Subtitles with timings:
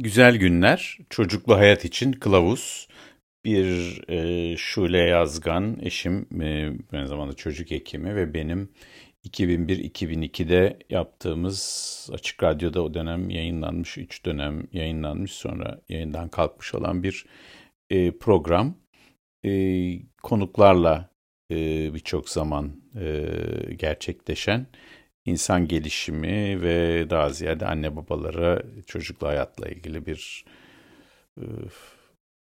[0.00, 2.88] Güzel Günler, Çocuklu Hayat için Kılavuz.
[3.44, 8.68] Bir e, Şule Yazgan, eşim, e, aynı zamanda çocuk hekimi ve benim
[9.24, 17.26] 2001-2002'de yaptığımız Açık Radyo'da o dönem yayınlanmış, 3 dönem yayınlanmış sonra yayından kalkmış olan bir
[17.90, 18.74] e, program.
[19.44, 19.50] E,
[20.22, 21.10] konuklarla
[21.50, 21.56] e,
[21.94, 23.24] birçok zaman e,
[23.76, 24.66] gerçekleşen
[25.28, 30.44] insan gelişimi ve daha ziyade anne babalara çocuklu hayatla ilgili bir
[31.40, 31.44] e,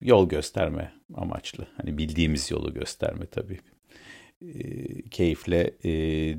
[0.01, 1.67] yol gösterme amaçlı.
[1.77, 3.59] Hani bildiğimiz yolu gösterme tabii.
[4.41, 5.91] E, keyifle e,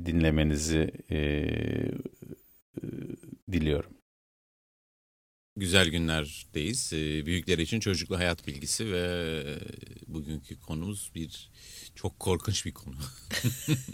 [0.05, 2.81] dinlemenizi e, e,
[3.51, 3.91] diliyorum.
[5.57, 6.93] Güzel günlerdeyiz.
[6.93, 9.43] E, büyükler için çocuklu hayat bilgisi ve
[10.07, 11.49] bugünkü konumuz bir
[11.95, 12.95] çok korkunç bir konu.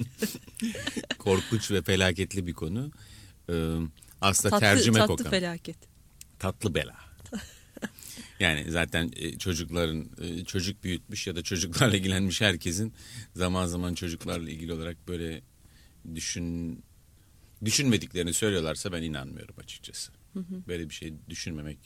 [1.17, 2.91] korkunç ve felaketli bir konu.
[3.49, 3.75] Ee,
[4.21, 5.29] aslında tatlı, tercüme tatlı kokan.
[5.31, 5.77] felaket.
[6.39, 6.95] Tatlı bela.
[8.39, 12.93] yani zaten e, çocukların e, çocuk büyütmüş ya da çocuklarla ilgilenmiş herkesin
[13.35, 15.41] zaman zaman çocuklarla ilgili olarak böyle
[16.15, 16.79] düşün
[17.65, 20.20] düşünmediklerini söylüyorlarsa ben inanmıyorum açıkçası.
[20.33, 20.67] Hı hı.
[20.67, 21.77] Böyle bir şey düşünmemek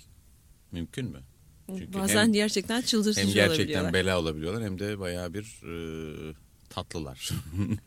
[0.72, 1.22] mümkün mü?
[1.68, 6.36] Çünkü Bazen hem, gerçekten çıldırtıcı Hem gerçekten bela olabiliyorlar hem de bayağı bir e,
[6.70, 7.30] tatlılar.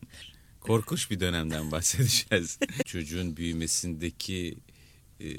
[0.59, 2.59] Korkunç bir dönemden bahsedeceğiz.
[2.85, 4.57] Çocuğun büyümesindeki
[5.19, 5.29] e,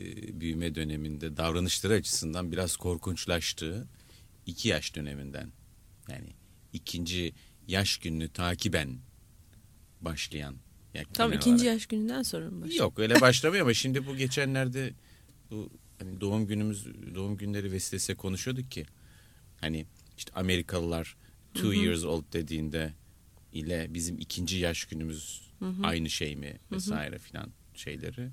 [0.41, 3.89] büyüme döneminde davranışları açısından biraz korkunçlaştığı
[4.47, 5.53] iki yaş döneminden
[6.09, 6.29] yani
[6.73, 7.33] ikinci
[7.67, 8.99] yaş gününü takiben
[10.01, 10.57] başlayan.
[11.13, 11.75] Tam ikinci olarak.
[11.75, 12.85] yaş gününden sonra mı başlıyor?
[12.85, 14.93] Yok öyle başlamıyor ama şimdi bu geçenlerde
[15.51, 18.87] bu hani doğum günümüz doğum günleri vesilesiyle konuşuyorduk ki
[19.61, 19.87] hani
[20.19, 21.17] işte Amerikalılar
[21.55, 21.75] two Hı-hı.
[21.75, 22.93] years old dediğinde
[23.53, 25.83] ile bizim ikinci yaş günümüz Hı-hı.
[25.83, 28.31] aynı şey mi vesaire filan şeyleri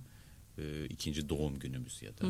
[0.58, 2.28] e, ikinci doğum günümüz ya da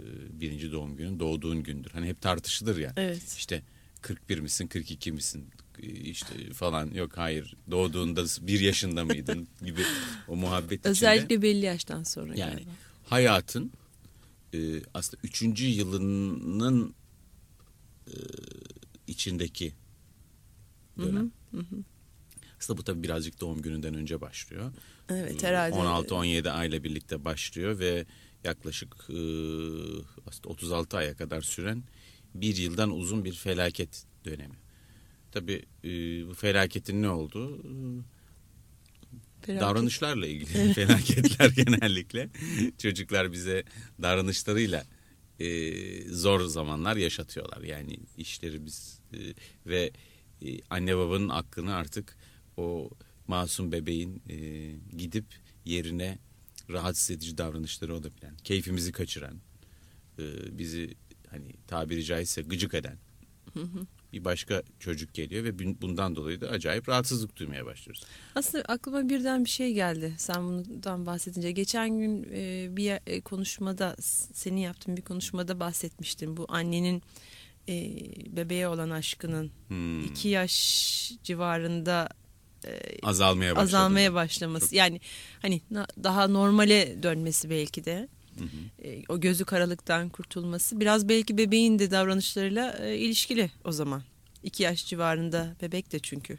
[0.00, 0.04] e,
[0.40, 1.90] birinci doğum günün doğduğun gündür.
[1.90, 2.92] Hani hep tartışılır ya.
[2.96, 3.34] Evet.
[3.38, 3.62] İşte
[4.02, 5.44] 41 misin 42 misin
[5.82, 9.80] işte falan yok hayır doğduğunda bir yaşında mıydın gibi
[10.28, 11.42] o muhabbet Özellikle içinde.
[11.42, 12.70] belli yaştan sonra yani galiba.
[13.06, 13.72] hayatın
[14.54, 16.94] e, aslında üçüncü yılının
[18.06, 18.14] e,
[19.06, 19.72] içindeki
[20.98, 21.32] dönem.
[21.50, 21.84] Hı hı, hı.
[22.58, 24.72] Aslında bu tabii birazcık doğum gününden önce başlıyor.
[25.08, 25.76] Evet herhalde.
[25.76, 28.06] 16-17 ayla birlikte başlıyor ve
[28.44, 29.20] yaklaşık e,
[30.26, 31.82] aslında 36 aya kadar süren
[32.34, 34.56] bir yıldan uzun bir felaket dönemi.
[35.32, 35.88] Tabii e,
[36.28, 37.62] bu felaketin ne olduğu
[39.42, 39.62] Felaket.
[39.62, 42.28] Davranışlarla ilgili felaketler genellikle.
[42.78, 43.64] Çocuklar bize
[44.02, 44.84] davranışlarıyla
[45.40, 45.72] e,
[46.12, 47.62] zor zamanlar yaşatıyorlar.
[47.62, 49.18] Yani işlerimiz e,
[49.66, 49.90] ve
[50.42, 52.16] e, anne babanın aklını artık
[52.56, 52.90] o
[53.26, 54.36] masum bebeğin e,
[54.96, 55.24] gidip
[55.64, 56.18] yerine
[56.70, 59.40] rahatsız edici davranışları olabilen, keyfimizi kaçıran,
[60.18, 60.94] e, bizi
[61.30, 62.98] hani tabiri caizse gıcık eden
[63.54, 68.04] hı hı bir başka çocuk geliyor ve bundan dolayı da acayip rahatsızlık duymaya başlıyoruz.
[68.34, 71.52] Aslında aklıma birden bir şey geldi sen bundan bahsedince.
[71.52, 73.96] Geçen gün e, bir e, konuşmada
[74.32, 76.36] senin yaptığın bir konuşmada bahsetmiştin.
[76.36, 77.02] Bu annenin
[77.68, 77.74] e,
[78.36, 80.04] bebeğe olan aşkının hmm.
[80.04, 82.08] iki yaş civarında
[83.02, 83.76] azalmaya başladı.
[83.76, 84.66] azalmaya başlaması.
[84.66, 84.72] Çok...
[84.72, 85.00] Yani
[85.42, 85.60] hani
[86.02, 88.08] daha normale dönmesi belki de.
[88.38, 88.88] Hı hı.
[88.88, 94.02] E, o gözü karalıktan kurtulması biraz belki bebeğin de davranışlarıyla e, ilişkili o zaman.
[94.42, 96.38] İki yaş civarında bebek de çünkü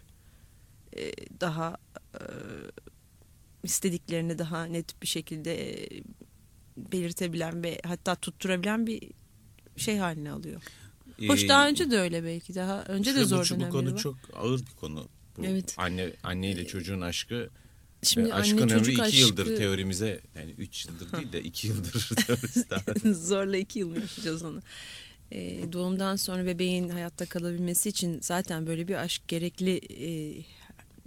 [0.97, 1.11] e,
[1.41, 1.77] daha
[2.13, 2.23] e,
[3.63, 6.03] istediklerini daha net bir şekilde e,
[6.77, 9.11] belirtebilen ve hatta tutturabilen bir
[9.77, 10.61] şey haline alıyor.
[11.27, 13.59] Hoş daha önce de öyle belki daha önce de zor var.
[13.59, 15.07] Bu konu çok ağır bir konu.
[15.37, 15.75] Bu evet.
[15.77, 17.49] Anne anne ile çocuğun aşkı
[18.03, 19.17] Şimdi aşkın anne, ömrü iki aşkı...
[19.17, 22.09] yıldır teorimize yani üç yıldır değil de iki yıldır
[23.13, 24.61] Zorla iki yıl mı yapacağız onu?
[25.31, 30.09] Ee, doğumdan sonra bebeğin hayatta kalabilmesi için zaten böyle bir aşk gerekli e,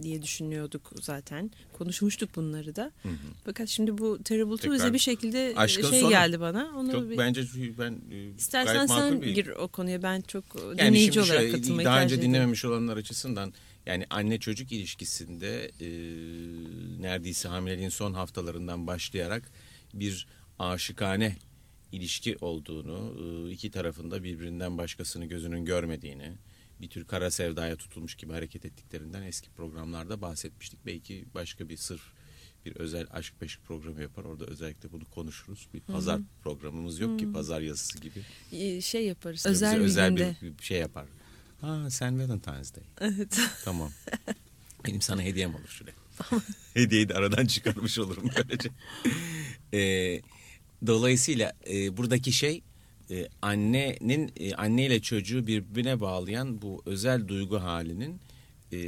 [0.03, 1.51] diye düşünüyorduk zaten.
[1.73, 2.93] Konuşmuştuk bunları da.
[3.03, 3.13] Hı hı.
[3.45, 6.11] Fakat şimdi bu Terrible Tuesday bir şekilde Aşkın şey sonu.
[6.11, 6.73] geldi bana.
[6.77, 7.19] Onu çok bir...
[7.19, 7.43] bence
[7.79, 9.35] ben e, İstersen sen bir...
[9.35, 10.03] gir o konuya.
[10.03, 13.53] Ben çok yani dinleyici olarak şey, katılmayı Daha önce dinlememiş olanlar açısından
[13.87, 15.89] yani anne çocuk ilişkisinde e,
[17.03, 19.53] neredeyse hamileliğin son haftalarından başlayarak
[19.95, 20.27] bir
[20.59, 21.37] aşıkane
[21.93, 23.15] ilişki olduğunu,
[23.49, 26.33] e, iki tarafında birbirinden başkasını gözünün görmediğini,
[26.81, 30.87] bir tür kara sevdaya tutulmuş gibi hareket ettiklerinden eski programlarda bahsetmiştik.
[30.87, 32.03] Belki başka bir sırf
[32.67, 34.25] bir özel aşk peşik programı yapar.
[34.25, 35.69] Orada özellikle bunu konuşuruz.
[35.75, 36.25] Bir pazar Hı-hı.
[36.43, 37.19] programımız yok Hı-hı.
[37.19, 38.83] ki pazar yazısı gibi.
[38.83, 39.47] Şey yaparız.
[39.47, 40.37] Özel, bir özel günde.
[40.43, 41.07] bir şey yapar.
[41.63, 42.85] Ha sen Valentine's Day.
[43.01, 43.41] Evet.
[43.65, 43.91] Tamam.
[44.87, 45.93] Benim sana hediyem olur şöyle.
[46.75, 48.71] Hediyeyi de aradan çıkarmış olurum böylece.
[49.75, 50.21] Ee,
[50.87, 52.63] dolayısıyla e, buradaki şey
[53.11, 58.21] e, annenin e, anne ile çocuğu birbirine bağlayan bu özel duygu halinin
[58.73, 58.79] e,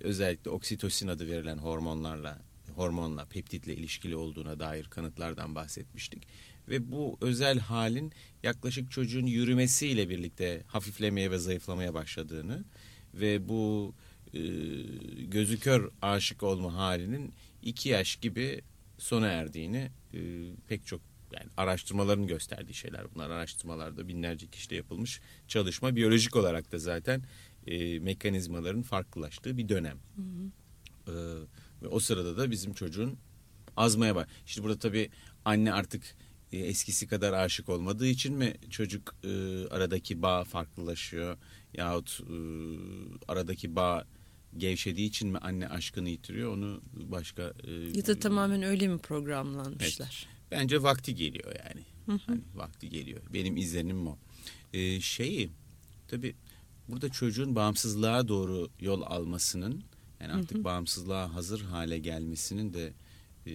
[0.00, 2.38] özellikle oksitosin adı verilen hormonlarla
[2.74, 6.22] hormonla peptitle ilişkili olduğuna dair kanıtlardan bahsetmiştik
[6.68, 8.12] ve bu özel halin
[8.42, 12.64] yaklaşık çocuğun yürümesiyle birlikte hafiflemeye ve zayıflamaya başladığını
[13.14, 13.94] ve bu
[14.34, 14.40] e,
[15.24, 17.32] gözü kör aşık olma halinin
[17.62, 18.60] iki yaş gibi
[18.98, 20.18] sona erdiğini e,
[20.68, 21.00] pek çok
[21.32, 23.30] yani araştırmaların gösterdiği şeyler bunlar.
[23.30, 27.22] Araştırmalarda binlerce kişide yapılmış çalışma biyolojik olarak da zaten
[27.66, 29.98] e, mekanizmaların farklılaştığı bir dönem.
[30.16, 30.50] Hı hı.
[31.08, 31.14] E,
[31.82, 33.18] ve o sırada da bizim çocuğun
[33.76, 34.28] azmaya var.
[34.46, 35.10] İşte burada tabii
[35.44, 36.16] anne artık
[36.60, 39.28] eskisi kadar aşık olmadığı için mi çocuk e,
[39.68, 41.38] aradaki bağ farklılaşıyor
[41.74, 42.36] yahut e,
[43.28, 44.06] aradaki bağ
[44.56, 50.26] gevşediği için mi anne aşkını yitiriyor onu başka e, ya da tamamen öyle mi programlanmışlar?
[50.28, 50.50] Evet.
[50.50, 51.84] Bence vakti geliyor yani.
[52.06, 52.18] Hı hı.
[52.26, 53.20] Hani vakti geliyor.
[53.32, 54.18] Benim izlenimim o.
[54.72, 55.50] Ee, şeyi
[56.08, 56.34] tabii
[56.88, 59.82] burada çocuğun bağımsızlığa doğru yol almasının
[60.20, 60.64] yani artık hı hı.
[60.64, 62.92] bağımsızlığa hazır hale gelmesinin de
[63.46, 63.52] e,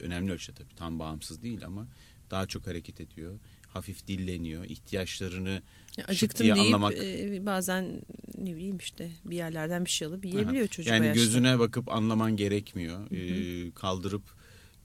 [0.00, 1.86] önemli ölçüde tabii tam bağımsız değil ama
[2.30, 3.38] daha çok hareket ediyor.
[3.68, 4.64] Hafif dilleniyor.
[4.64, 5.62] ihtiyaçlarını
[5.96, 6.94] ya acıktım deyip anlamak...
[6.98, 8.02] e, bazen
[8.38, 10.70] ne bileyim işte bir yerlerden bir şey alıp yiyebiliyor Aha.
[10.70, 13.10] çocuk Yani gözüne bakıp anlaman gerekmiyor.
[13.10, 13.18] Hı hı.
[13.18, 14.22] E, kaldırıp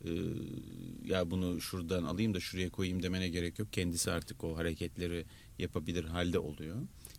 [0.05, 0.11] e,
[1.05, 3.73] ya bunu şuradan alayım da şuraya koyayım demene gerek yok.
[3.73, 5.25] Kendisi artık o hareketleri
[5.59, 6.75] yapabilir halde oluyor.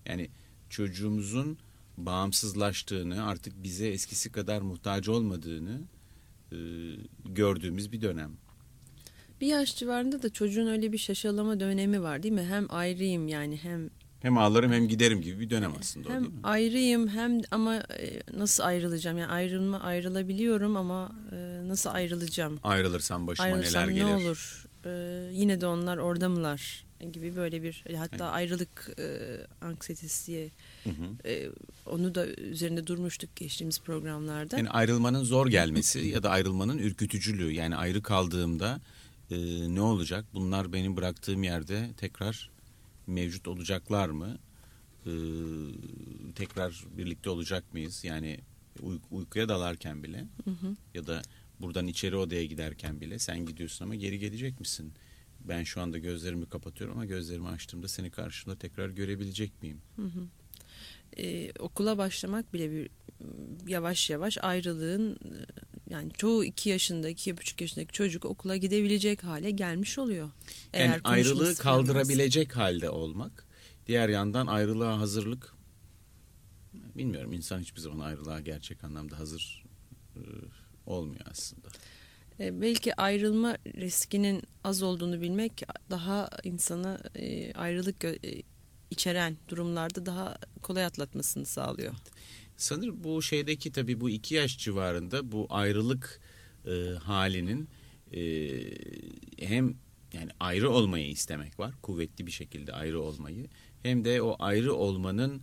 [0.07, 0.31] Yani
[0.71, 1.59] çocuğumuzun
[1.97, 5.81] bağımsızlaştığını artık bize eskisi kadar muhtaç olmadığını
[7.25, 8.31] gördüğümüz bir dönem.
[9.41, 12.45] Bir yaş civarında da çocuğun öyle bir şaşalama dönemi var değil mi?
[12.45, 13.91] Hem ayrıyım yani hem
[14.23, 16.41] hem ağlarım hem giderim gibi bir dönem aslında hem o değil mi?
[16.43, 19.19] ayrıyım hem ama e, nasıl ayrılacağım?
[19.19, 22.59] Yani ayrılma ayrılabiliyorum ama e, nasıl ayrılacağım?
[22.63, 24.05] Ayrılırsam başıma Ayrılsam neler gelir?
[24.07, 24.65] ne olur?
[24.85, 24.91] E,
[25.33, 26.84] yine de onlar orada mılar?
[27.13, 28.35] Gibi böyle bir hatta evet.
[28.35, 29.07] ayrılık e,
[29.61, 30.51] anksiyetesi diye
[30.85, 31.29] hı hı.
[31.29, 31.51] E,
[31.87, 34.57] onu da üzerinde durmuştuk geçtiğimiz programlarda.
[34.57, 38.81] Yani ayrılmanın zor gelmesi ya da ayrılmanın ürkütücülüğü yani ayrı kaldığımda
[39.31, 39.37] e,
[39.75, 40.25] ne olacak?
[40.35, 42.51] Bunlar benim bıraktığım yerde tekrar
[43.07, 44.39] mevcut olacaklar mı?
[45.07, 45.11] Ee,
[46.35, 48.05] tekrar birlikte olacak mıyız?
[48.05, 48.39] Yani
[48.83, 50.77] uy- uykuya dalarken bile hı hı.
[50.95, 51.23] ya da
[51.61, 54.93] buradan içeri odaya giderken bile sen gidiyorsun ama geri gelecek misin?
[55.45, 59.81] Ben şu anda gözlerimi kapatıyorum ama gözlerimi açtığımda seni karşımda tekrar görebilecek miyim?
[59.97, 60.27] Hı hı.
[61.17, 62.91] Ee, okula başlamak bile bir
[63.67, 65.19] yavaş yavaş ayrılığın
[65.91, 70.31] yani çoğu iki yaşında, iki buçuk yaşındaki çocuk okula gidebilecek hale gelmiş oluyor.
[70.73, 73.47] Eğer yani ayrılığı kaldırabilecek halde olmak.
[73.87, 75.55] Diğer yandan ayrılığa hazırlık.
[76.75, 79.65] Bilmiyorum insan hiçbir zaman ayrılığa gerçek anlamda hazır
[80.17, 80.21] e,
[80.87, 81.69] olmuyor aslında.
[82.41, 88.19] E, belki ayrılma riskinin az olduğunu bilmek daha insanı e, ayrılık e,
[88.91, 91.95] içeren durumlarda daha kolay atlatmasını sağlıyor.
[92.57, 96.21] Sanırım bu şeydeki tabii bu iki yaş civarında bu ayrılık
[96.67, 96.71] e,
[97.03, 97.69] halinin
[98.13, 98.21] e,
[99.39, 99.75] hem
[100.13, 101.75] yani ayrı olmayı istemek var.
[101.83, 103.49] Kuvvetli bir şekilde ayrı olmayı.
[103.83, 105.43] Hem de o ayrı olmanın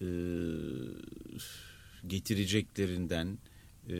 [0.00, 0.08] e,
[2.06, 3.38] getireceklerinden
[3.88, 3.94] e,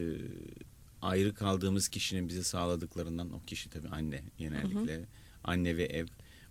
[1.07, 4.95] ayrı kaldığımız kişinin bize sağladıklarından o kişi tabii anne genellikle.
[4.95, 5.07] Hı hı.
[5.45, 6.07] Anne ve ev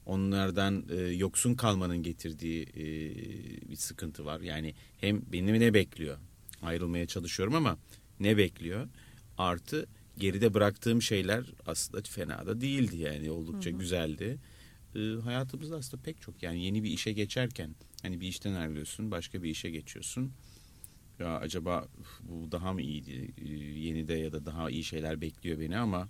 [0.05, 2.85] onlardan e, yoksun kalmanın getirdiği e,
[3.69, 4.39] bir sıkıntı var.
[4.39, 6.17] Yani hem beni ne bekliyor?
[6.61, 7.77] Ayrılmaya çalışıyorum ama
[8.19, 8.87] ne bekliyor?
[9.37, 13.79] Artı geride bıraktığım şeyler aslında fena da değildi yani oldukça hı hı.
[13.79, 14.37] güzeldi.
[14.95, 19.43] E, hayatımızda aslında pek çok yani yeni bir işe geçerken hani bir işten ayrılıyorsun başka
[19.43, 20.31] bir işe geçiyorsun.
[21.19, 21.87] Ya acaba
[22.23, 23.33] bu daha mı iyiydi?
[23.37, 26.09] E, yeni de ya da daha iyi şeyler bekliyor beni ama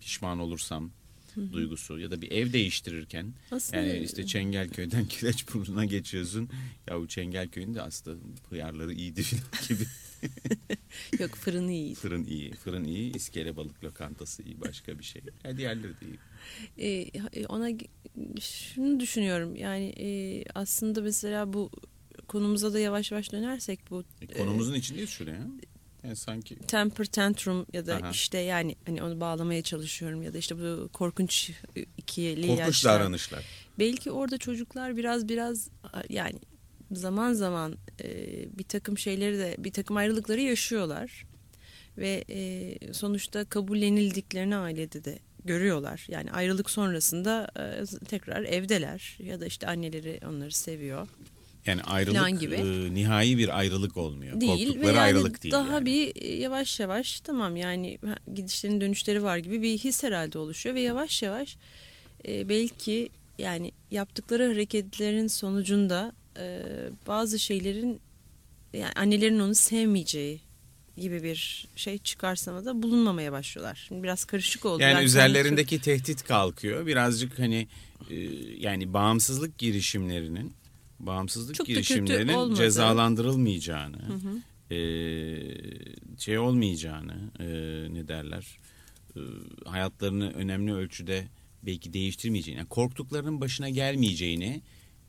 [0.00, 0.90] pişman olursam
[1.34, 1.52] Hı-hı.
[1.52, 3.82] duygusu ya da bir ev değiştirirken aslında...
[3.82, 6.48] yani işte Çengelköy'den Kireçburnu'na geçiyorsun.
[6.86, 8.16] Ya bu Çengelköy'ün de aslında
[8.50, 9.22] hıyarları iyiydi
[9.68, 9.84] gibi.
[11.18, 11.94] Yok fırını iyi.
[11.94, 12.52] Fırın iyi.
[12.52, 13.16] Fırın iyi.
[13.16, 14.60] İskele balık lokantası iyi.
[14.60, 15.22] Başka bir şey.
[15.44, 16.18] Ya diğerleri de iyi.
[16.78, 17.70] Ee, ona
[18.40, 19.56] şunu düşünüyorum.
[19.56, 21.70] Yani e, aslında mesela bu
[22.28, 24.04] konumuza da yavaş yavaş dönersek bu.
[24.22, 25.46] E, konumuzun e, içindeyiz şuraya.
[26.04, 28.10] Yani sanki temper tantrum ya da Aha.
[28.10, 31.50] işte yani hani onu bağlamaya çalışıyorum ya da işte bu korkunç
[31.96, 33.00] ikili korkunç yaşlar.
[33.00, 33.44] davranışlar.
[33.78, 35.70] Belki orada çocuklar biraz biraz
[36.08, 36.38] yani
[36.92, 38.08] zaman zaman e,
[38.58, 41.26] bir takım şeyleri de bir takım ayrılıkları yaşıyorlar
[41.98, 46.06] ve e, sonuçta kabullenildiklerini ailede de görüyorlar.
[46.08, 51.08] Yani ayrılık sonrasında e, tekrar evdeler ya da işte anneleri onları seviyor.
[51.66, 52.54] Yani ayrılık gibi.
[52.54, 54.40] E, nihai bir ayrılık olmuyor.
[54.40, 55.52] Değil Korktukları ve yani ayrılık değil.
[55.52, 55.86] Daha yani.
[55.86, 57.98] bir e, yavaş yavaş tamam yani
[58.34, 61.56] gidişlerin dönüşleri var gibi bir his herhalde oluşuyor ve yavaş yavaş
[62.28, 63.08] e, belki
[63.38, 66.62] yani yaptıkları hareketlerin sonucunda e,
[67.06, 68.00] bazı şeylerin
[68.72, 70.40] yani annelerin onu sevmeyeceği
[70.96, 73.84] gibi bir şey çıkarsama da bulunmamaya başlıyorlar.
[73.88, 74.82] Şimdi biraz karışık oldu.
[74.82, 76.86] Yani üzerlerindeki tehdit kalkıyor.
[76.86, 77.68] Birazcık hani
[78.10, 78.14] e,
[78.58, 80.52] yani bağımsızlık girişimlerinin
[80.98, 84.74] bağımsızlık Çok girişimlerinin cezalandırılmayacağını, Hı hı.
[84.74, 84.78] e,
[86.18, 87.46] şey olmayacağını, e,
[87.94, 88.58] ne derler,
[89.16, 89.20] e,
[89.64, 91.28] hayatlarını önemli ölçüde
[91.62, 94.62] belki değiştirmeyeceğini, yani korktuklarının başına gelmeyeceğini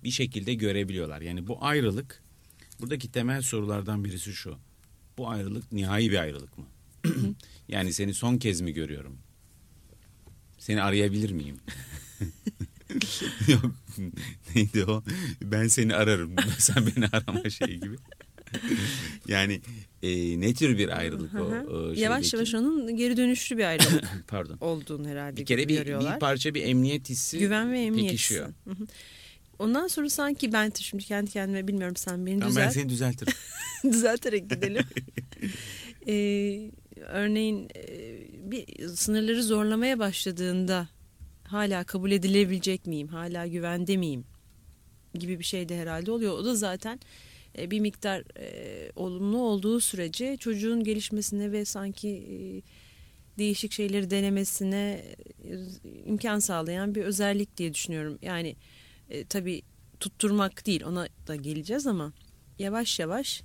[0.04, 1.22] bir şekilde görebiliyorlar.
[1.22, 2.24] Yani bu ayrılık,
[2.80, 4.58] buradaki temel sorulardan birisi şu.
[5.18, 6.66] Bu ayrılık nihai bir ayrılık mı?
[7.68, 9.18] yani seni son kez mi görüyorum?
[10.58, 11.58] Seni arayabilir miyim?
[13.48, 13.72] Yok.
[14.56, 15.04] Neydi o?
[15.42, 16.36] Ben seni ararım.
[16.58, 17.96] Sen beni arama şey gibi.
[19.28, 19.62] yani
[20.04, 21.38] e, ne tür bir ayrılık o?
[21.44, 22.36] O Yavaş şeydeki?
[22.36, 24.58] yavaş onun geri dönüşlü bir ayrılık Pardon.
[24.62, 26.16] olduğunu herhalde Bir kere bir, görüyorlar.
[26.16, 28.48] bir parça bir emniyet hissi Güven ve emniyet pekişiyor.
[28.48, 28.86] hissi.
[29.60, 32.74] Ondan sonra sanki ben şimdi kendi kendime bilmiyorum sen beni Tamam, ben düzelt.
[32.74, 33.34] seni düzeltirim.
[33.92, 34.84] düzelterek gidelim.
[36.08, 36.72] Ee,
[37.08, 37.82] örneğin e,
[38.52, 40.88] bir sınırları zorlamaya başladığında
[41.48, 43.08] hala kabul edilebilecek miyim?
[43.08, 44.26] Hala güvende miyim?
[45.18, 46.34] gibi bir şey de herhalde oluyor.
[46.34, 47.00] O da zaten
[47.58, 52.38] e, bir miktar e, olumlu olduğu sürece çocuğun gelişmesine ve sanki e,
[53.40, 55.06] değişik şeyleri denemesine
[56.06, 58.20] imkan sağlayan bir özellik diye düşünüyorum.
[58.22, 58.56] Yani
[59.10, 59.62] e, tabii
[60.00, 62.14] tutturmak değil ona da geleceğiz ama
[62.60, 63.44] yavaş yavaş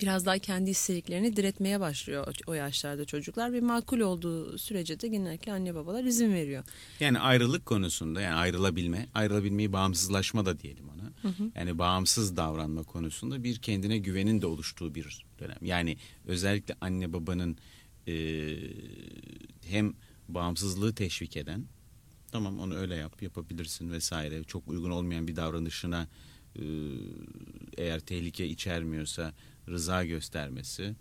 [0.00, 5.52] biraz daha kendi istediklerini diretmeye başlıyor o- yaşlarda çocuklar ve makul olduğu sürece de genellikle
[5.52, 6.64] anne babalar izin veriyor.
[7.00, 10.98] Yani ayrılık konusunda yani ayrılabilme, ayrılabilmeyi bağımsızlaşma da diyelim ona.
[11.54, 15.58] Yani bağımsız davranma konusunda bir kendine güvenin de oluştuğu bir dönem.
[15.62, 17.56] Yani özellikle anne babanın
[18.08, 18.14] e,
[19.66, 19.94] hem
[20.28, 21.64] bağımsızlığı teşvik eden,
[22.32, 24.44] tamam onu öyle yap, yapabilirsin vesaire.
[24.44, 26.08] Çok uygun olmayan bir davranışına
[26.56, 26.62] e,
[27.76, 29.32] eğer tehlike içermiyorsa
[29.68, 30.94] rıza göstermesi,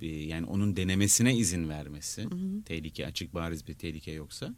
[0.00, 2.28] e, yani onun denemesine izin vermesi,
[2.64, 4.54] tehlike açık bariz bir tehlike yoksa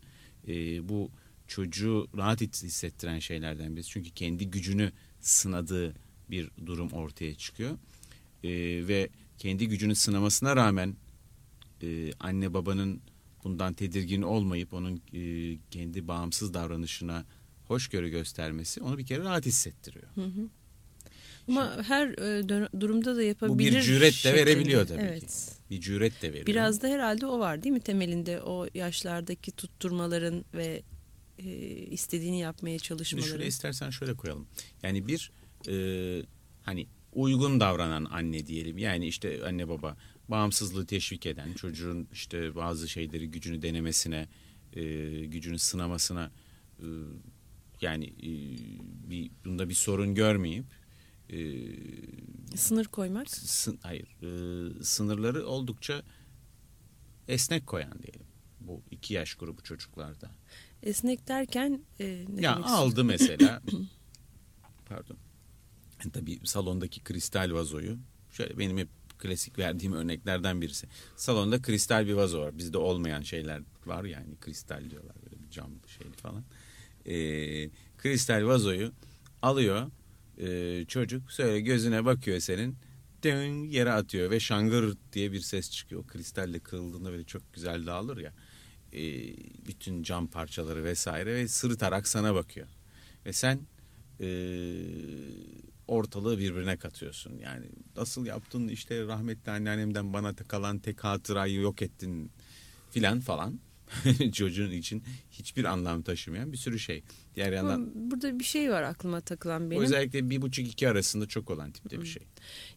[0.49, 1.11] e, bu
[1.46, 3.90] çocuğu rahat hissettiren şeylerden birisi.
[3.90, 5.94] Çünkü kendi gücünü sınadığı
[6.30, 7.78] bir durum ortaya çıkıyor
[8.44, 8.50] E,
[8.88, 9.08] ve
[9.38, 10.96] kendi gücünü sınamasına rağmen
[11.82, 13.00] e, anne babanın
[13.44, 15.20] bundan tedirgin olmayıp onun e,
[15.70, 17.25] kendi bağımsız davranışına
[17.68, 20.06] hoşgörü göstermesi onu bir kere rahat hissettiriyor.
[21.49, 22.49] Ama her e,
[22.81, 23.55] durumda da yapabilir.
[23.55, 25.26] Bu bir cüret de verebiliyor tabii evet.
[25.26, 25.71] ki.
[25.71, 26.47] Bir cüret de veriyor.
[26.47, 30.83] Biraz da herhalde o var değil mi temelinde o yaşlardaki tutturmaların ve
[31.38, 33.29] e, istediğini yapmaya Şimdi çalışmaların.
[33.29, 34.47] şuraya istersen şöyle koyalım.
[34.83, 35.31] Yani bir
[35.69, 35.76] e,
[36.62, 38.79] hani uygun davranan anne diyelim.
[38.79, 39.97] Yani işte anne baba
[40.29, 44.29] bağımsızlığı teşvik eden çocuğun işte bazı şeyleri gücünü denemesine,
[44.73, 44.83] e,
[45.26, 46.31] gücünü sınamasına
[46.79, 46.87] e,
[47.81, 48.31] yani e,
[49.11, 50.65] bir bunda bir sorun görmeyip
[51.30, 51.37] e,
[52.56, 53.26] Sınır koymak.
[53.30, 56.02] sın- hayır e, sınırları oldukça
[57.28, 58.26] esnek koyan diyelim.
[58.61, 60.30] Bu iki yaş grubu çocuklarda.
[60.83, 63.62] Esnek derken e, ne Ya aldı mesela.
[64.88, 65.16] Pardon.
[66.00, 67.99] Yani Tabii salondaki kristal vazoyu.
[68.30, 70.87] Şöyle benim hep klasik verdiğim örneklerden birisi.
[71.16, 72.59] Salonda kristal bir vazo var.
[72.59, 76.45] Bizde olmayan şeyler var yani kristal diyorlar böyle bir cam şey falan.
[77.06, 78.92] Ee, kristal vazoyu
[79.42, 79.90] alıyor
[80.38, 82.76] ee, çocuk şöyle gözüne bakıyor senin
[83.25, 86.05] dön yere atıyor ve şangır diye bir ses çıkıyor.
[86.05, 88.33] O kristalle kırıldığında böyle çok güzel dağılır ya.
[88.93, 88.99] Ee,
[89.66, 92.69] bütün cam parçaları vesaire ve sırıtarak sana bakıyor.
[93.26, 93.61] Ve sen
[94.21, 94.26] ee,
[95.88, 97.38] ortalığı birbirine katıyorsun.
[97.38, 97.66] Yani
[97.97, 102.31] nasıl yaptın işte rahmetli anneannemden bana kalan tek hatırayı yok ettin
[102.90, 103.61] filan falan.
[104.33, 107.02] Çocuğun için hiçbir anlam taşımayan bir sürü şey.
[107.35, 109.83] Diğer yandan Ama Burada bir şey var aklıma takılan benim.
[109.83, 112.23] özellikle bir buçuk iki arasında çok olan tipte bir şey.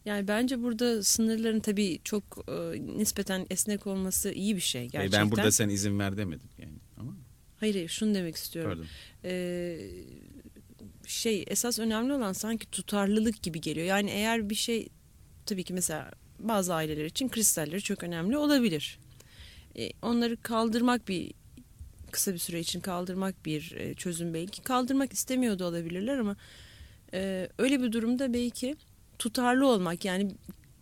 [0.04, 2.52] Yani bence burada sınırların tabii çok e,
[2.98, 5.22] nispeten esnek olması iyi bir şey gerçekten.
[5.22, 6.78] Ben burada sen izin ver demedim yani.
[6.96, 7.16] Ama
[7.60, 8.70] Hayır hayır şunu demek istiyorum.
[8.70, 8.86] pardon.
[9.24, 9.90] Ee,
[11.06, 13.86] şey esas önemli olan sanki tutarlılık gibi geliyor.
[13.86, 14.88] Yani eğer bir şey
[15.46, 18.98] tabii ki mesela bazı aileler için kristalleri çok önemli olabilir.
[19.76, 21.32] Ee, onları kaldırmak bir
[22.10, 24.62] kısa bir süre için kaldırmak bir e, çözüm belki.
[24.62, 26.36] Kaldırmak istemiyor da olabilirler ama
[27.14, 28.76] e, öyle bir durumda belki
[29.18, 30.34] tutarlı olmak yani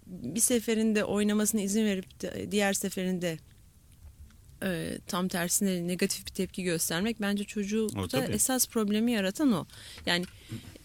[0.07, 3.39] bir seferinde oynamasına izin verip de, diğer seferinde
[4.63, 8.33] e, tam tersine negatif bir tepki göstermek bence O çocukta tabii.
[8.33, 9.67] esas problemi yaratan o.
[10.07, 10.78] Yani e,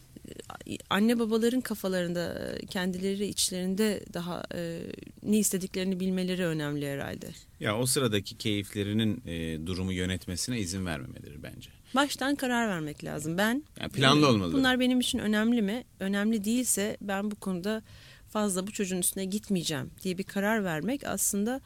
[0.90, 4.80] anne babaların kafalarında e, kendileri içlerinde daha e,
[5.24, 7.28] ne istediklerini bilmeleri önemli herhalde.
[7.60, 11.70] Ya o sıradaki keyiflerinin e, durumu yönetmesine izin vermemeleri bence.
[11.96, 13.38] Baştan karar vermek lazım.
[13.38, 14.54] Ben yani planlı olmalı.
[14.54, 15.84] Bunlar benim için önemli mi?
[16.00, 17.84] Önemli değilse ben bu konuda
[18.30, 21.62] fazla bu çocuğun üstüne gitmeyeceğim diye bir karar vermek aslında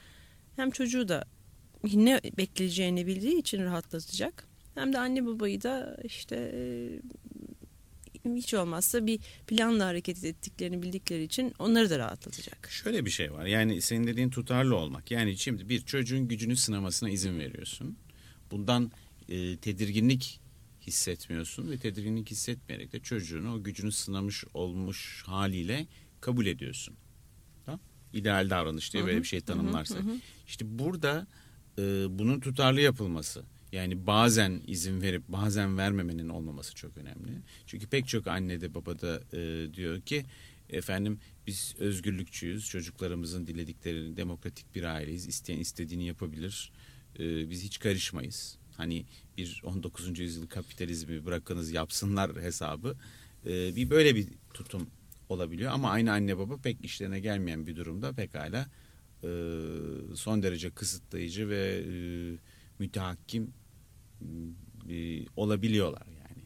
[0.55, 1.25] hem çocuğu da
[1.93, 4.47] ne bekleyeceğini bildiği için rahatlatacak.
[4.75, 6.51] Hem de anne babayı da işte
[8.35, 12.69] hiç olmazsa bir planla hareket ettiklerini bildikleri için onları da rahatlatacak.
[12.71, 15.11] Şöyle bir şey var yani senin dediğin tutarlı olmak.
[15.11, 17.97] Yani şimdi bir çocuğun gücünü sınamasına izin veriyorsun.
[18.51, 18.91] Bundan
[19.29, 20.39] e, tedirginlik
[20.87, 25.87] hissetmiyorsun ve tedirginlik hissetmeyerek de çocuğunu o gücünü sınamış olmuş haliyle
[26.21, 26.95] kabul ediyorsun.
[27.65, 27.79] Tamam?
[28.13, 30.01] İdeal davranış diye böyle bir şey tanımlarsak.
[30.47, 31.27] İşte burada
[31.77, 37.31] e, bunun tutarlı yapılması yani bazen izin verip bazen vermemenin olmaması çok önemli.
[37.65, 40.25] Çünkü pek çok anne de baba da e, diyor ki
[40.69, 42.69] efendim biz özgürlükçüyüz.
[42.69, 45.27] Çocuklarımızın dilediklerini demokratik bir aileyiz.
[45.27, 46.71] İsteyen istediğini yapabilir.
[47.19, 48.57] E, biz hiç karışmayız.
[48.77, 49.05] Hani
[49.37, 50.19] bir 19.
[50.19, 52.95] yüzyıl kapitalizmi bırakınız yapsınlar hesabı.
[53.45, 54.87] E, bir böyle bir tutum
[55.29, 58.67] olabiliyor ama aynı anne baba pek işlerine gelmeyen bir durumda pekala
[59.23, 59.29] e,
[60.15, 61.93] son derece kısıtlayıcı ve e,
[62.79, 63.53] mütehakkim
[64.89, 66.43] e, olabiliyorlar yani.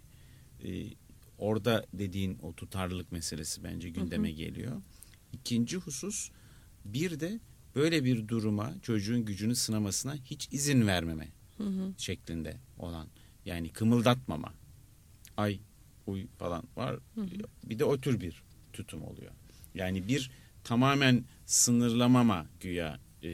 [0.73, 0.93] E,
[1.38, 4.35] orada dediğin o tutarlılık meselesi bence gündeme hı hı.
[4.35, 4.81] geliyor.
[5.33, 6.29] İkinci husus
[6.85, 7.39] bir de
[7.75, 11.93] böyle bir duruma çocuğun gücünü sınamasına hiç izin vermeme hı hı.
[11.97, 13.07] şeklinde olan
[13.45, 14.53] yani kımıldatmama
[15.38, 15.59] ay
[16.07, 17.29] uy falan var hı hı.
[17.63, 19.31] bir de o tür bir tutum oluyor.
[19.75, 20.31] Yani bir
[20.63, 23.29] tamamen sınırlamama güya e,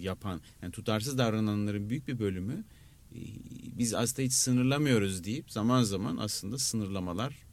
[0.00, 2.64] yapan yani tutarsız davrananların büyük bir bölümü
[3.12, 3.18] e,
[3.78, 7.48] biz aslında hiç sınırlamıyoruz deyip zaman zaman aslında sınırlamalar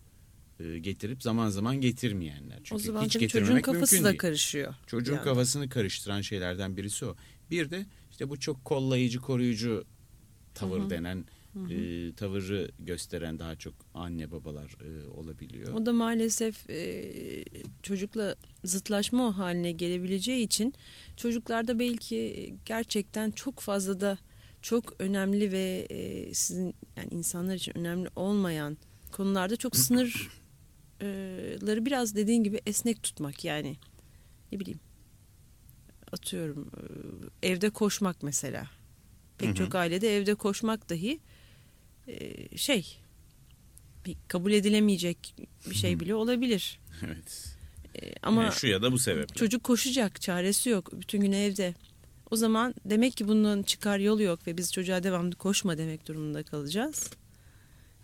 [0.60, 2.58] e, getirip zaman zaman getirmeyenler.
[2.63, 4.17] Çünkü o zaman hiç çocuğun kafası da değil.
[4.17, 4.75] karışıyor.
[4.88, 5.24] Çocuğun yani.
[5.24, 7.15] kafasını karıştıran şeylerden birisi o.
[7.51, 9.86] Bir de işte bu çok kollayıcı, koruyucu
[10.53, 10.89] tavır Hı-hı.
[10.89, 11.25] denen
[11.56, 15.74] E, tavırı gösteren daha çok anne babalar e, olabiliyor.
[15.74, 17.13] O da maalesef e,
[17.84, 20.74] çocukla zıtlaşma haline gelebileceği için
[21.18, 24.18] çocuklarda belki gerçekten çok fazla da
[24.62, 28.78] çok önemli ve e, sizin yani insanlar için önemli olmayan
[29.12, 30.26] konularda çok sınırları
[31.86, 33.78] biraz dediğin gibi esnek tutmak yani
[34.52, 34.80] ne bileyim
[36.12, 36.72] atıyorum
[37.44, 38.68] evde koşmak mesela
[39.38, 39.56] pek hı hı.
[39.56, 41.20] çok ailede evde koşmak dahi
[42.08, 42.98] e, şey
[44.06, 45.36] bir kabul edilemeyecek
[45.70, 46.80] bir şey bile olabilir.
[47.06, 47.56] Evet.
[48.24, 49.36] Ama yani şu ya da bu sebeple.
[49.36, 50.89] Çocuk koşacak, çaresi yok.
[50.94, 51.74] Bütün gün evde.
[52.32, 56.44] O zaman demek ki bunun çıkar yolu yok ve biz çocuğa devamlı koşma demek durumunda
[56.44, 57.10] kalacağız.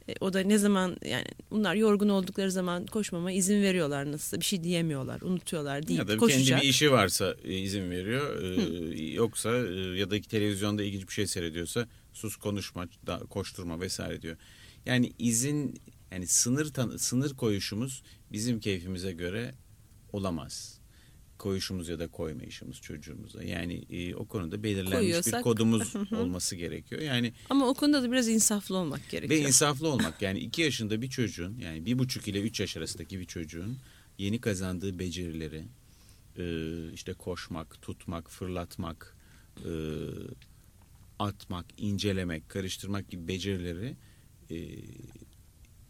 [0.07, 4.45] E, o da ne zaman yani bunlar yorgun oldukları zaman koşmama izin veriyorlar nasılsa bir
[4.45, 6.47] şey diyemiyorlar unutuyorlar değil ya da koşacak.
[6.47, 11.13] kendi bir işi varsa e, izin veriyor e, yoksa e, ya da televizyonda ilginç bir
[11.13, 14.37] şey seyrediyorsa sus konuşma da, koşturma vesaire diyor.
[14.85, 19.55] Yani izin yani sınır sınır koyuşumuz bizim keyfimize göre
[20.13, 20.81] olamaz
[21.41, 23.43] koyuşumuz ya da koymayışımız çocuğumuza.
[23.43, 25.39] Yani e, o konuda belirlenmiş Koyuyorsak...
[25.39, 27.01] bir kodumuz olması gerekiyor.
[27.01, 29.39] Yani ama o konuda da biraz insaflı olmak gerekiyor.
[29.41, 33.19] Ve insaflı olmak yani iki yaşında bir çocuğun yani bir buçuk ile üç yaş arasındaki
[33.19, 33.77] bir çocuğun
[34.17, 35.65] yeni kazandığı becerileri
[36.37, 36.43] e,
[36.93, 39.17] işte koşmak, tutmak, fırlatmak,
[39.57, 39.71] e,
[41.21, 43.97] atmak, incelemek, karıştırmak gibi becerileri
[44.51, 44.57] e,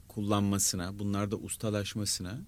[0.07, 2.45] kullanmasına, bunlarda ustalaşmasına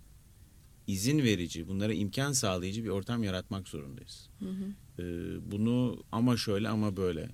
[0.87, 4.29] izin verici, bunlara imkan sağlayıcı bir ortam yaratmak zorundayız.
[4.39, 4.73] Hı hı.
[4.99, 7.29] Ee, bunu ama şöyle ama böyle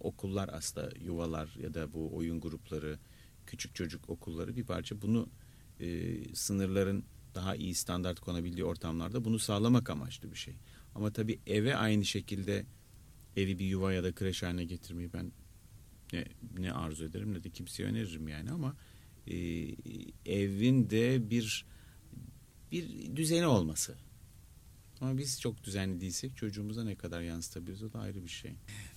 [0.00, 2.98] okullar aslında yuvalar ya da bu oyun grupları,
[3.46, 5.28] küçük çocuk okulları bir parça bunu
[5.80, 7.04] e, sınırların
[7.34, 10.54] daha iyi standart konabildiği ortamlarda bunu sağlamak amaçlı bir şey.
[10.94, 12.66] Ama tabii eve aynı şekilde
[13.36, 15.32] evi bir yuva ya da kreş haline getirmeyi ben
[16.12, 16.24] ne,
[16.58, 18.76] ne arzu ederim ne de kimseye öneririm yani ama
[19.26, 19.36] e,
[20.26, 21.66] evin de bir
[22.72, 23.96] bir düzeni olması.
[25.00, 28.52] Ama biz çok düzenli değilsek çocuğumuza ne kadar yansıtabiliriz o da ayrı bir şey.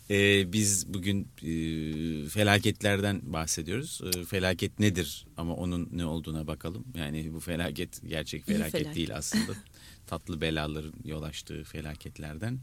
[0.09, 4.01] Ee, biz bugün e, felaketlerden bahsediyoruz.
[4.15, 6.85] E, felaket nedir ama onun ne olduğuna bakalım.
[6.95, 8.95] Yani bu felaket gerçek felaket, felaket.
[8.95, 9.53] değil aslında.
[10.09, 12.59] Tatlı belaların yol açtığı felaketlerden.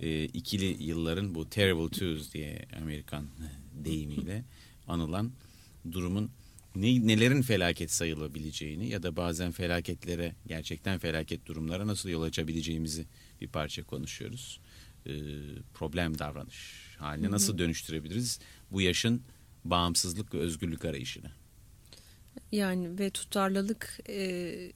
[0.00, 3.26] E, ikili yılların bu terrible twos diye Amerikan
[3.84, 4.44] deyimiyle
[4.88, 5.32] anılan
[5.92, 6.30] durumun
[6.76, 13.06] ne, nelerin felaket sayılabileceğini ya da bazen felaketlere gerçekten felaket durumlara nasıl yol açabileceğimizi
[13.40, 14.60] bir parça konuşuyoruz.
[15.06, 15.12] Ee,
[15.74, 19.22] problem davranış haline nasıl dönüştürebiliriz bu yaşın
[19.64, 21.30] bağımsızlık ve özgürlük arayışını.
[22.52, 24.72] Yani ve tutarlılık e,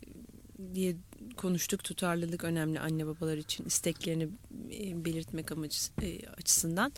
[0.75, 0.96] diye
[1.37, 1.85] konuştuk.
[1.85, 4.29] Tutarlılık önemli anne babalar için isteklerini
[4.72, 6.92] e, belirtmek amacı, e, açısından.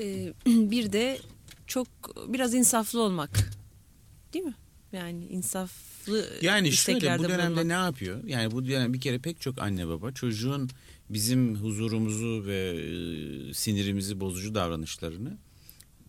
[0.00, 1.18] E, bir de
[1.66, 1.88] çok
[2.32, 3.30] biraz insaflı olmak
[4.32, 4.54] değil mi?
[4.92, 7.64] Yani insaflı Yani şöyle bu dönemde bulunmak.
[7.64, 8.24] ne yapıyor?
[8.24, 10.70] Yani bu dönem bir kere pek çok anne baba çocuğun
[11.10, 12.74] bizim huzurumuzu ve
[13.54, 15.38] sinirimizi bozucu davranışlarını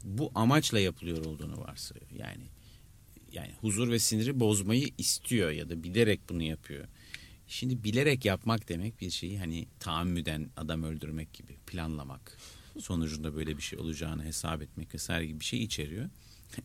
[0.04, 2.12] bu amaçla yapılıyor olduğunu varsayıyor.
[2.12, 2.44] Yani
[3.32, 6.86] yani huzur ve siniri bozmayı istiyor ya da bilerek bunu yapıyor.
[7.48, 12.38] Şimdi bilerek yapmak demek bir şeyi hani tahammüden adam öldürmek gibi planlamak.
[12.80, 16.10] Sonucunda böyle bir şey olacağını hesap etmek vesaire gibi bir şey içeriyor.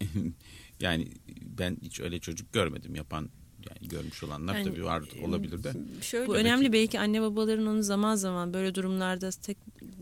[0.81, 1.09] yani
[1.42, 3.31] ben hiç öyle çocuk görmedim yapan
[3.70, 5.72] yani görmüş olanlar Yani, tabii var olabilir de.
[6.03, 6.72] Şöyle, bu önemli ki.
[6.72, 9.59] belki anne babaların onu zaman zaman böyle durumlarda tek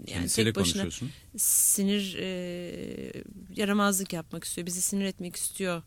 [0.09, 1.11] yani tek başına konuşuyorsun.
[1.37, 3.23] sinir e,
[3.57, 5.83] yaramazlık yapmak istiyor, bizi sinir etmek istiyor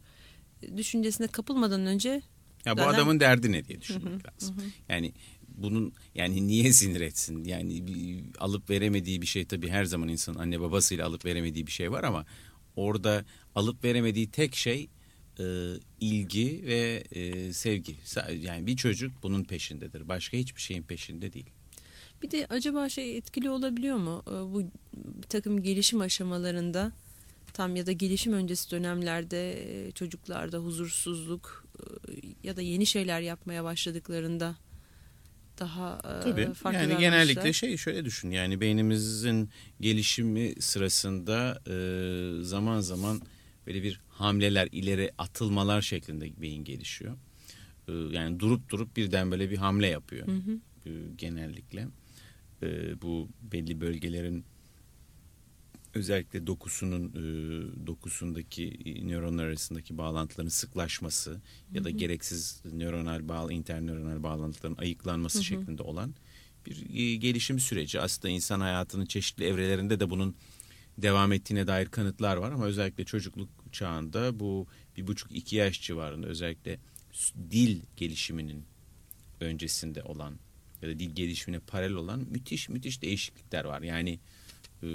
[0.77, 2.21] düşüncesine kapılmadan önce
[2.65, 4.55] Ya bu Zaten- adamın derdi ne diye düşünmek lazım.
[4.89, 5.13] Yani
[5.47, 7.43] bunun yani niye sinir etsin?
[7.43, 11.71] Yani bir, alıp veremediği bir şey tabii her zaman insanın anne babasıyla alıp veremediği bir
[11.71, 12.25] şey var ama
[12.75, 14.89] orada alıp veremediği tek şey
[15.39, 15.43] e,
[15.99, 17.95] ilgi ve e, sevgi.
[18.41, 20.07] Yani bir çocuk bunun peşindedir.
[20.09, 21.49] Başka hiçbir şeyin peşinde değil.
[22.23, 24.23] Bir de acaba şey etkili olabiliyor mu?
[24.27, 24.63] Ee, Bu
[25.23, 26.91] bir takım gelişim aşamalarında
[27.55, 31.65] tam ya da gelişim öncesi dönemlerde çocuklarda huzursuzluk
[32.43, 34.55] ya da yeni şeyler yapmaya başladıklarında
[35.59, 36.53] daha Tabii.
[36.53, 38.31] farklı yani genellikle şey şöyle düşün.
[38.31, 39.49] Yani beynimizin
[39.81, 41.61] gelişimi sırasında
[42.43, 43.21] zaman zaman
[43.67, 47.17] böyle bir hamleler, ileri atılmalar şeklinde beyin gelişiyor.
[48.11, 50.27] Yani durup durup birden böyle bir hamle yapıyor.
[50.27, 50.59] Hı hı.
[51.15, 51.87] Genellikle.
[53.01, 54.45] Bu belli bölgelerin
[55.95, 61.41] özellikle dokusunun e, dokusundaki nöronlar arasındaki bağlantıların sıklaşması
[61.73, 66.15] ya da gereksiz nöronal bağ internöronal bağlantıların ayıklanması şeklinde olan
[66.65, 68.01] bir e, gelişim süreci.
[68.01, 70.35] Aslında insan hayatının çeşitli evrelerinde de bunun
[70.97, 76.27] devam ettiğine dair kanıtlar var ama özellikle çocukluk çağında bu bir buçuk iki yaş civarında
[76.27, 76.79] özellikle
[77.51, 78.65] dil gelişiminin
[79.39, 80.33] öncesinde olan
[80.81, 83.81] ya da dil gelişimine paralel olan müthiş müthiş değişiklikler var.
[83.81, 84.19] Yani
[84.83, 84.87] e,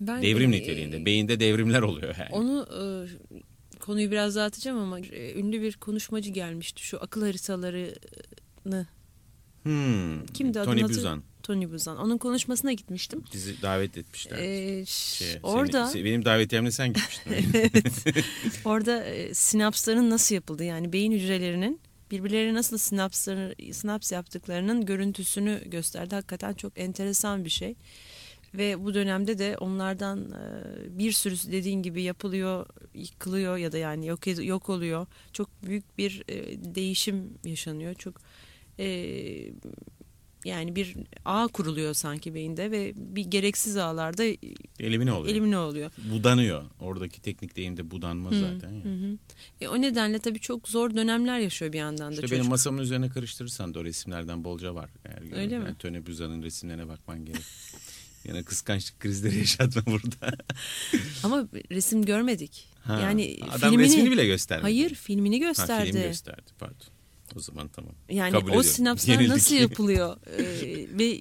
[0.00, 1.04] Ben, devrim e, niteliğinde.
[1.06, 2.28] Beyinde devrimler oluyor yani.
[2.32, 2.82] Onu e,
[3.80, 6.82] konuyu biraz dağıtacağım ama e, ünlü bir konuşmacı gelmişti.
[6.82, 8.86] Şu akıl haritalarını
[9.62, 10.26] Hmm.
[10.26, 11.98] kimdi Tony Buzan Tony Buzan.
[11.98, 13.24] Onun konuşmasına gitmiştim.
[13.34, 14.38] bizi davet etmişler.
[14.38, 17.32] Ee, Şeye, orada seni- benim davetiyemle sen gitmiştin.
[17.54, 18.24] evet.
[18.64, 26.14] Orada e, sinapsların nasıl yapıldığı yani beyin hücrelerinin birbirlerine nasıl sinapsları, sinaps yaptıklarının görüntüsünü gösterdi.
[26.14, 27.74] Hakikaten çok enteresan bir şey.
[28.54, 34.06] Ve bu dönemde de onlardan e, bir sürüsü dediğin gibi yapılıyor, yıkılıyor ya da yani
[34.06, 35.06] yok yok oluyor.
[35.32, 36.34] Çok büyük bir e,
[36.74, 37.94] değişim yaşanıyor.
[37.94, 38.20] Çok
[38.78, 38.86] e,
[40.44, 44.24] yani bir ağ kuruluyor sanki beyinde ve bir gereksiz ağlarda
[44.80, 45.32] Elimine oluyor.
[45.34, 45.90] elimine oluyor.
[46.12, 46.64] Budanıyor.
[46.80, 48.72] Oradaki teknik deyimde budanma Hı, zaten.
[48.72, 48.84] Yani.
[48.84, 49.18] Hı hı.
[49.60, 52.38] E, o nedenle tabii çok zor dönemler yaşıyor bir yandan da İşte çocuk.
[52.38, 54.90] benim masamın üzerine karıştırırsan da o resimlerden bolca var.
[55.04, 55.64] Eğer Öyle mi?
[55.64, 57.42] yani Tony Buzan'ın resimlerine bakman gerek.
[58.24, 60.36] Yine kıskançlık krizleri yaşatma burada.
[61.22, 62.68] Ama resim görmedik.
[62.84, 64.62] Ha, Yani Adam filmini resmini bile göstermedi.
[64.62, 65.90] Hayır, filmini Ha, gösterdi.
[65.92, 66.76] film gösterdi pardon.
[67.36, 67.94] O zaman tamam.
[68.10, 68.70] yani Kabul o ediyorum.
[68.70, 69.32] sinapslar Yenildik.
[69.32, 71.18] nasıl yapılıyor e, ve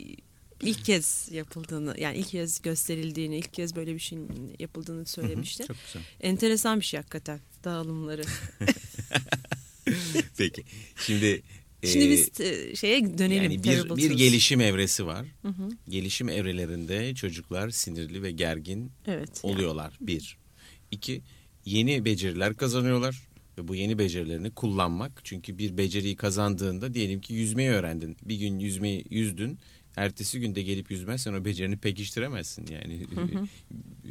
[0.62, 5.68] ilk kez yapıldığını yani ilk kez gösterildiğini, ilk kez böyle bir şeyin yapıldığını söylemişti.
[5.68, 6.02] Çok güzel.
[6.22, 8.22] Enteresan bir şey hakikaten dağılımları.
[10.38, 10.64] Peki.
[11.06, 11.42] Şimdi
[11.84, 13.52] Şimdi biz e, şeye dönelim.
[13.52, 15.26] yani bir, bir gelişim evresi var.
[15.42, 15.70] Hı hı.
[15.90, 19.40] Gelişim evrelerinde çocuklar sinirli ve gergin Evet.
[19.44, 19.98] oluyorlar.
[20.02, 20.38] Bir.
[20.92, 21.22] İki,
[21.66, 23.28] yeni beceriler kazanıyorlar.
[23.58, 25.22] Ve bu yeni becerilerini kullanmak.
[25.24, 28.18] Çünkü bir beceriyi kazandığında diyelim ki yüzmeyi öğrendin.
[28.26, 29.60] Bir gün yüzmeyi yüzdün.
[29.96, 33.06] Ertesi günde gelip yüzmezsen o becerini pekiştiremezsin yani.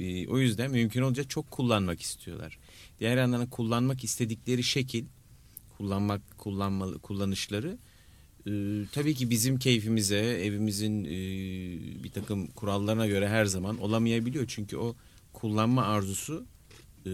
[0.01, 2.59] E, o yüzden mümkün olunca çok kullanmak istiyorlar.
[3.01, 5.05] Diğer yandan da kullanmak istedikleri şekil,
[5.81, 7.79] kullanmak kullanmalı kullanışları
[8.47, 8.51] e,
[8.93, 11.11] tabii ki bizim keyfimize, evimizin e,
[12.05, 14.45] bir takım kurallarına göre her zaman olamayabiliyor.
[14.49, 14.97] Çünkü o
[15.33, 16.47] kullanma arzusu
[17.07, 17.11] e,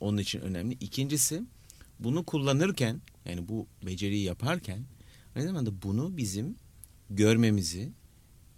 [0.00, 0.74] onun için önemli.
[0.80, 1.42] İkincisi
[1.98, 4.82] bunu kullanırken yani bu beceriyi yaparken
[5.36, 6.56] aynı zamanda bunu bizim
[7.10, 7.92] görmemizi,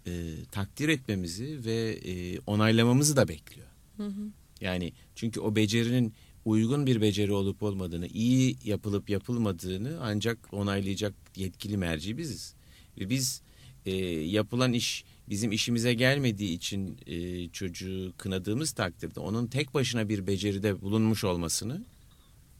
[0.07, 0.11] e,
[0.51, 3.67] takdir etmemizi ve e, onaylamamızı da bekliyor.
[3.97, 4.27] Hı hı.
[4.61, 6.13] Yani çünkü o becerinin
[6.45, 12.53] uygun bir beceri olup olmadığını, iyi yapılıp yapılmadığını ancak onaylayacak yetkili merci biziz.
[12.99, 13.41] Ve biz
[13.85, 20.27] e, yapılan iş bizim işimize gelmediği için e, çocuğu kınadığımız takdirde onun tek başına bir
[20.27, 21.85] beceride bulunmuş olmasını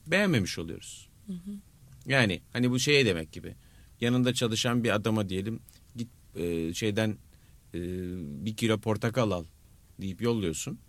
[0.08, 1.10] beğenmemiş oluyoruz.
[2.06, 3.56] Yani hani bu şey demek gibi.
[4.02, 5.60] Yanında çalışan bir adama diyelim
[5.96, 7.17] git e, şeyden
[7.74, 7.80] e,
[8.46, 9.46] bir kilo portakal al
[10.02, 10.80] deyip yolluyorsun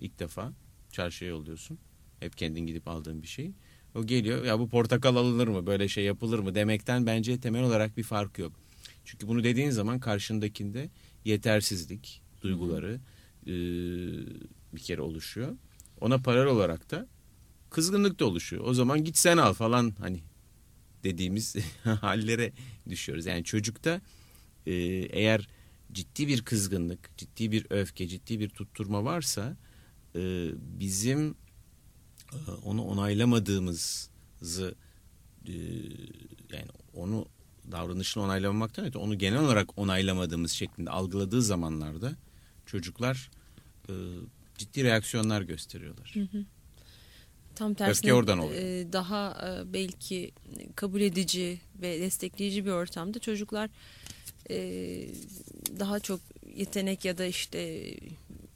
[0.00, 0.52] ilk defa
[0.92, 1.78] çarşıya yolluyorsun.
[2.20, 3.52] Hep kendin gidip aldığın bir şey.
[3.94, 7.96] O geliyor ya bu portakal alınır mı böyle şey yapılır mı demekten bence temel olarak
[7.96, 8.52] bir fark yok.
[9.04, 10.90] Çünkü bunu dediğin zaman karşındakinde
[11.24, 13.00] yetersizlik duyguları
[13.46, 13.52] e,
[14.74, 15.56] bir kere oluşuyor.
[16.00, 17.06] Ona paralel olarak da
[17.70, 18.64] kızgınlık da oluşuyor.
[18.66, 20.20] O zaman git sen al falan hani
[21.04, 22.52] dediğimiz hallere
[22.88, 23.26] düşüyoruz.
[23.26, 24.00] Yani çocukta
[24.66, 24.72] e,
[25.10, 25.48] eğer
[25.92, 29.56] ciddi bir kızgınlık, ciddi bir öfke, ciddi bir tutturma varsa
[30.14, 31.34] e, bizim
[32.64, 34.74] onu onaylamadığımızı
[35.46, 35.52] e,
[36.52, 37.26] yani onu
[37.72, 42.12] davranışını onaylamamaktan öte onu genel olarak onaylamadığımız şeklinde algıladığı zamanlarda
[42.66, 43.30] çocuklar
[43.88, 43.92] e,
[44.58, 46.10] ciddi reaksiyonlar gösteriyorlar.
[46.14, 46.44] Hı hı.
[47.54, 48.62] Tam tersine oradan oluyor.
[48.62, 50.30] e, daha e, belki
[50.76, 53.70] kabul edici ve destekleyici bir ortamda çocuklar
[54.50, 54.56] e,
[55.78, 56.20] daha çok
[56.56, 57.90] yetenek ya da işte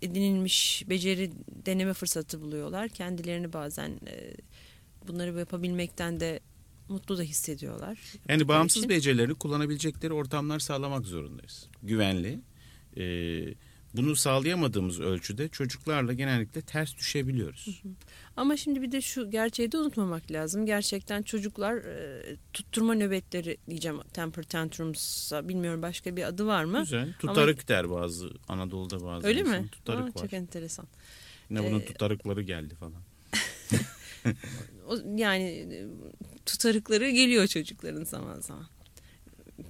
[0.02, 1.30] edinilmiş beceri
[1.66, 2.88] deneme fırsatı buluyorlar.
[2.88, 4.34] Kendilerini bazen e,
[5.08, 6.40] bunları yapabilmekten de
[6.88, 7.98] mutlu da hissediyorlar.
[8.28, 8.88] Yani bağımsız için.
[8.88, 11.68] becerileri kullanabilecekleri ortamlar sağlamak zorundayız.
[11.82, 12.40] Güvenli.
[12.96, 13.04] E,
[13.94, 17.66] bunu sağlayamadığımız ölçüde çocuklarla genellikle ters düşebiliyoruz.
[17.82, 17.92] Hı hı.
[18.36, 20.66] Ama şimdi bir de şu gerçeği de unutmamak lazım.
[20.66, 26.80] Gerçekten çocuklar e, tutturma nöbetleri diyeceğim temper tantrums'a bilmiyorum başka bir adı var mı?
[26.80, 27.14] Güzel.
[27.18, 27.68] Tutarık Ama...
[27.68, 29.26] der bazı Anadolu'da bazı.
[29.26, 29.68] Öyle mi?
[29.72, 30.22] Tutarık Aa, var.
[30.22, 30.86] Çok enteresan.
[31.60, 31.84] Yine bunun ee...
[31.84, 33.02] tutarıkları geldi falan.
[35.16, 35.66] yani
[36.46, 38.66] tutarıkları geliyor çocukların zaman zaman.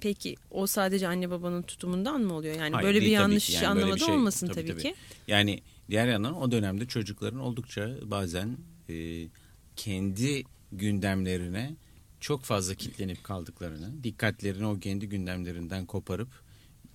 [0.01, 2.55] Peki o sadece anne babanın tutumundan mı oluyor?
[2.55, 4.95] Yani Hayır, böyle bir yanlış yani anlamada şey, olmasın tabii, tabii, tabii ki.
[5.27, 8.57] Yani diğer yandan o dönemde çocukların oldukça bazen
[8.89, 9.27] e,
[9.75, 11.75] kendi gündemlerine
[12.19, 16.29] çok fazla kitlenip kaldıklarını, dikkatlerini o kendi gündemlerinden koparıp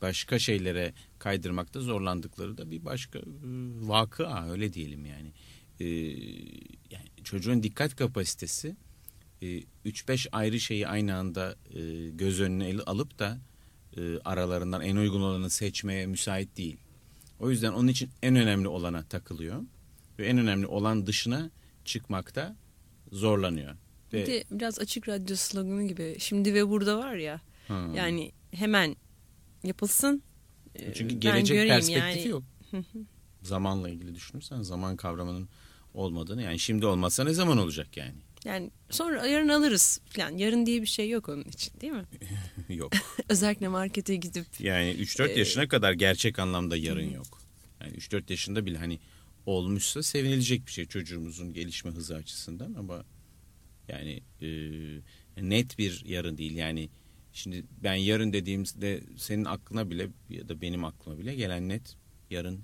[0.02, 3.22] başka şeylere kaydırmakta zorlandıkları da bir başka e,
[3.80, 5.32] vakıa öyle diyelim yani.
[5.80, 5.86] E,
[6.90, 8.76] yani çocuğun dikkat kapasitesi
[9.42, 13.38] 3-5 e, ayrı şeyi aynı anda e, göz önüne alıp da
[13.96, 16.76] e, aralarından en uygun olanı seçmeye müsait değil.
[17.40, 19.62] O yüzden onun için en önemli olana takılıyor
[20.18, 21.50] ve en önemli olan dışına
[21.84, 22.56] çıkmakta
[23.12, 23.74] zorlanıyor.
[24.12, 27.94] Bir de biraz açık radyo sloganı gibi şimdi ve burada var ya hmm.
[27.94, 28.96] yani hemen
[29.64, 30.22] yapılsın.
[30.94, 32.28] Çünkü gelecek perspektifi yani.
[32.28, 32.42] yok.
[33.42, 35.48] Zamanla ilgili düşünürsen zaman kavramının
[35.94, 38.14] olmadığını yani şimdi olmazsa ne zaman olacak yani?
[38.44, 40.38] Yani sonra yarın alırız falan.
[40.38, 42.04] Yarın diye bir şey yok onun için değil mi?
[42.68, 42.92] yok.
[43.28, 44.46] Özellikle markete gidip.
[44.60, 47.42] Yani 3-4 e, yaşına kadar gerçek anlamda yarın yok.
[47.80, 48.98] Yani 3-4 yaşında bile hani
[49.46, 53.04] olmuşsa sevinilecek bir şey çocuğumuzun gelişme hızı açısından ama
[53.88, 56.54] yani e, net bir yarın değil.
[56.54, 56.88] Yani
[57.32, 61.96] şimdi ben yarın dediğimde senin aklına bile ya da benim aklıma bile gelen net
[62.30, 62.60] yarın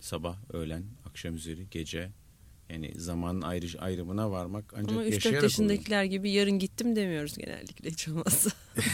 [0.00, 2.10] sabah, öğlen, akşam üzeri, gece
[2.70, 6.10] yani zaman ayrı, ayrımına varmak ancak Ama 3-4 yaşındakiler olur.
[6.10, 8.50] gibi yarın gittim demiyoruz genellikle hiç olmazsa.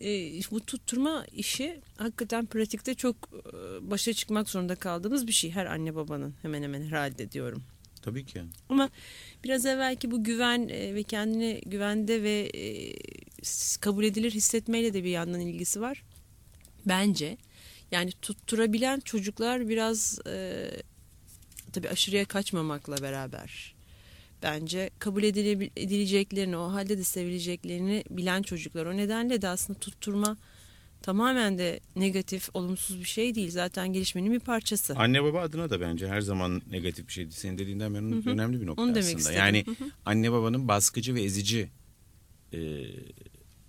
[0.00, 5.50] e, bu tutturma işi hakikaten pratikte çok e, başa çıkmak zorunda kaldığımız bir şey.
[5.50, 7.62] Her anne babanın hemen hemen herhalde diyorum.
[8.02, 8.42] Tabii ki.
[8.68, 8.90] Ama
[9.44, 12.94] biraz evvelki bu güven e, ve kendini güvende ve e,
[13.80, 16.02] kabul edilir hissetmeyle de bir yandan ilgisi var.
[16.86, 17.36] Bence
[17.90, 20.64] yani tutturabilen çocuklar biraz e,
[21.72, 23.74] tabii aşırıya kaçmamakla beraber
[24.42, 28.86] bence kabul edileceklerini o halde de sevileceklerini bilen çocuklar.
[28.86, 30.36] O nedenle de aslında tutturma
[31.02, 33.50] tamamen de negatif, olumsuz bir şey değil.
[33.50, 34.94] Zaten gelişmenin bir parçası.
[34.96, 37.32] Anne baba adına da bence her zaman negatif bir şeydi.
[37.32, 38.30] Senin dediğinden beri hı hı.
[38.30, 39.18] önemli bir nokta Onu aslında.
[39.18, 39.38] İstedim.
[39.38, 39.64] yani
[40.04, 41.70] anne babanın baskıcı ve ezici
[42.52, 42.84] e,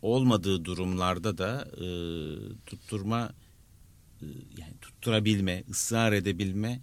[0.01, 1.87] olmadığı durumlarda da e,
[2.65, 3.33] tutturma
[4.21, 4.25] e,
[4.57, 6.81] yani tutturabilme, ısrar edebilme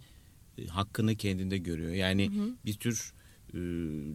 [0.58, 1.92] e, hakkını kendinde görüyor.
[1.92, 2.54] Yani hı hı.
[2.66, 3.12] bir tür
[3.54, 3.60] e,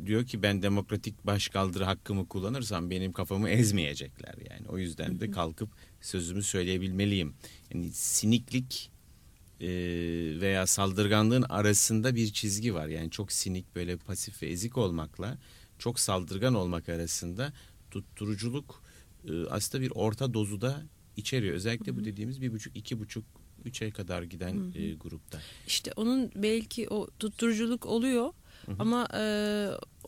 [0.06, 4.68] diyor ki ben demokratik başkaldırı hakkımı kullanırsam benim kafamı ezmeyecekler yani.
[4.68, 5.70] O yüzden de kalkıp
[6.02, 7.34] sözümü söyleyebilmeliyim.
[7.74, 8.92] Yani siniklik
[9.62, 9.68] e,
[10.42, 12.88] veya saldırganlığın arasında bir çizgi var.
[12.88, 15.38] Yani çok sinik böyle pasif ve ezik olmakla
[15.80, 17.54] çok saldırgan olmak arasında
[17.92, 18.84] tutturuculuk
[19.28, 20.84] e, aslında bir orta dozu da
[21.18, 21.56] içeriyor.
[21.56, 23.26] Özellikle bu dediğimiz bir buçuk iki buçuk
[23.66, 24.80] 3'e kadar giden hı hı.
[24.80, 25.42] E, grupta.
[25.68, 28.34] İşte onun belki o tutturuculuk oluyor
[28.66, 28.76] hı hı.
[28.80, 29.24] ama e,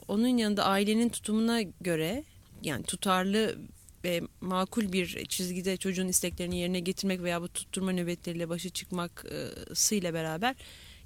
[0.07, 2.23] onun yanında ailenin tutumuna göre
[2.63, 3.55] yani tutarlı
[4.03, 10.55] ve makul bir çizgide çocuğun isteklerini yerine getirmek veya bu tutturma nöbetleriyle başa çıkmasıyla beraber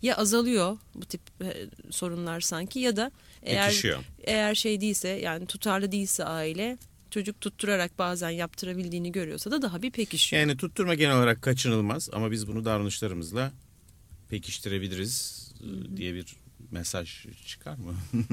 [0.01, 3.11] ya azalıyor bu tip e, sorunlar sanki ya da
[3.43, 3.99] eğer Yetişiyor.
[4.23, 6.77] eğer şey değilse yani tutarlı değilse aile
[7.11, 10.39] çocuk tutturarak bazen yaptırabildiğini görüyorsa da daha bir pekişiyor.
[10.41, 13.51] Yani tutturma genel olarak kaçınılmaz ama biz bunu davranışlarımızla
[14.29, 15.97] pekiştirebiliriz Hı-hı.
[15.97, 16.35] diye bir
[16.71, 17.95] mesaj çıkar mı?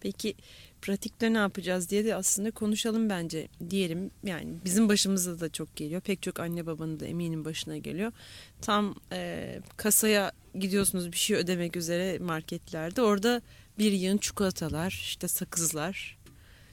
[0.00, 0.34] Peki
[0.82, 4.10] pratikte ne yapacağız diye de aslında konuşalım bence diyelim.
[4.24, 6.00] Yani bizim başımıza da çok geliyor.
[6.00, 8.12] Pek çok anne babanın da eminim başına geliyor.
[8.60, 13.02] Tam e, kasaya gidiyorsunuz bir şey ödemek üzere marketlerde.
[13.02, 13.42] Orada
[13.78, 16.18] bir yığın çikolatalar, işte sakızlar,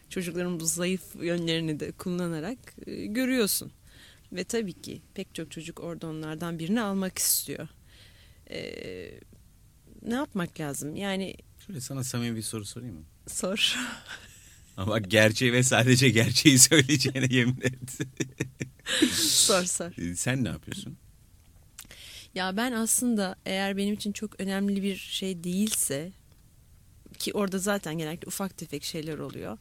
[0.09, 3.71] çocukların bu zayıf yönlerini de kullanarak e, görüyorsun.
[4.31, 7.67] Ve tabii ki pek çok çocuk orada onlardan birini almak istiyor.
[8.49, 8.63] E,
[10.07, 10.95] ne yapmak lazım?
[10.95, 11.35] Yani
[11.67, 13.03] Şöyle sana samimi bir soru sorayım mı?
[13.27, 13.75] sor.
[14.77, 17.99] Ama gerçeği ve sadece gerçeği söyleyeceğine yemin et.
[19.21, 19.91] sor sor.
[20.11, 20.97] Ee, Sen ne yapıyorsun?
[22.35, 26.11] Ya ben aslında eğer benim için çok önemli bir şey değilse
[27.19, 29.57] ki orada zaten genellikle ufak tefek şeyler oluyor.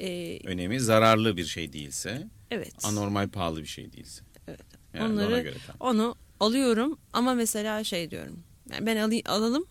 [0.00, 2.72] Ee, Önemi zararlı bir şey değilse, evet.
[2.84, 4.22] anormal pahalı bir şey değilse.
[4.48, 4.60] Evet.
[4.94, 5.96] Yani Onları- ona göre tamam.
[5.96, 8.44] Onu alıyorum ama mesela şey diyorum.
[8.72, 9.64] Yani ben alayım, alalım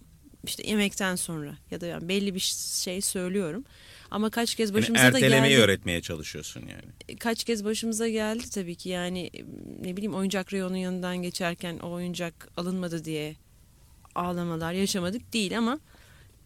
[0.44, 2.40] işte yemekten sonra ya da yani belli bir
[2.84, 3.64] şey söylüyorum.
[4.12, 5.64] Ama kaç kez Yani başımıza da ertelemeyi geldi.
[5.64, 7.18] öğretmeye çalışıyorsun yani.
[7.20, 9.32] Kaç kez başımıza geldi tabii ki yani
[9.82, 13.36] ne bileyim oyuncak reyonun yanından geçerken o oyuncak alınmadı diye
[14.16, 15.80] ağlamalar yaşamadık değil ama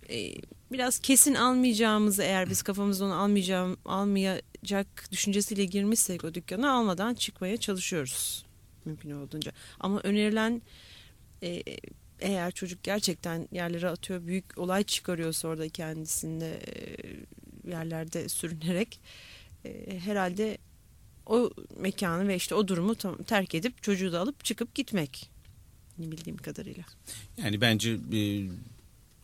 [0.09, 0.33] e,
[0.71, 7.57] biraz kesin almayacağımızı eğer biz kafamızda onu almayacağım almayacak düşüncesiyle girmişsek o dükkana almadan çıkmaya
[7.57, 8.45] çalışıyoruz
[8.85, 9.51] mümkün olduğunca.
[9.79, 10.61] Ama önerilen
[11.43, 11.63] e,
[12.21, 16.59] eğer çocuk gerçekten yerlere atıyor büyük olay çıkarıyorsa orada kendisinde
[17.67, 18.99] yerlerde sürünerek
[19.99, 20.57] herhalde
[21.25, 25.29] o mekanı ve işte o durumu tam, terk edip çocuğu da alıp çıkıp gitmek
[25.97, 26.83] bildiğim kadarıyla.
[27.37, 28.21] Yani bence e,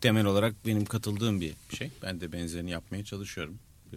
[0.00, 1.90] temel olarak benim katıldığım bir şey.
[2.02, 3.58] Ben de benzerini yapmaya çalışıyorum.
[3.92, 3.96] Ee,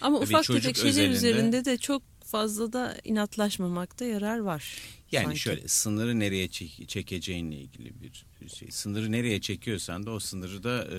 [0.00, 2.02] Ama Tabii ufak çocuk tefek şeyler özelinde- üzerinde de çok
[2.32, 4.78] fazla da inatlaşmamakta yarar var.
[5.12, 5.38] Yani sanki.
[5.38, 8.70] şöyle sınırı nereye çek- çekeceğinle ilgili bir şey.
[8.70, 10.98] Sınırı nereye çekiyorsan da o sınırı da e,